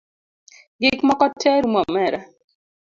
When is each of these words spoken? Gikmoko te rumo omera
Gikmoko 0.81 1.25
te 1.39 1.51
rumo 1.61 1.79
omera 1.87 2.19